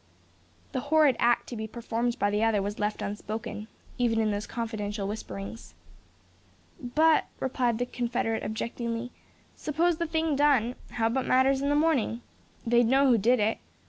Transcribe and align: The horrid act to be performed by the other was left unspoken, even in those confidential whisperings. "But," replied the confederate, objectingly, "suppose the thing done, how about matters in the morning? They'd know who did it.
The 0.71 0.79
horrid 0.89 1.15
act 1.19 1.45
to 1.49 1.55
be 1.55 1.67
performed 1.67 2.17
by 2.17 2.31
the 2.31 2.43
other 2.43 2.59
was 2.59 2.79
left 2.79 3.03
unspoken, 3.03 3.67
even 3.99 4.19
in 4.19 4.31
those 4.31 4.47
confidential 4.47 5.07
whisperings. 5.07 5.75
"But," 6.79 7.25
replied 7.39 7.77
the 7.77 7.85
confederate, 7.85 8.41
objectingly, 8.41 9.11
"suppose 9.55 9.97
the 9.97 10.07
thing 10.07 10.35
done, 10.35 10.73
how 10.89 11.05
about 11.05 11.27
matters 11.27 11.61
in 11.61 11.69
the 11.69 11.75
morning? 11.75 12.23
They'd 12.65 12.87
know 12.87 13.05
who 13.11 13.19
did 13.19 13.39
it. 13.39 13.59